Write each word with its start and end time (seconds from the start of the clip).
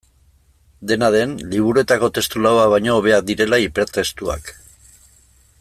Dena 0.91 1.09
den, 1.15 1.35
liburuetako 1.51 2.11
testu 2.17 2.43
lauak 2.47 2.73
baino 2.75 2.97
hobeak 3.01 3.23
direla 3.31 3.63
hipertestuak. 3.67 4.55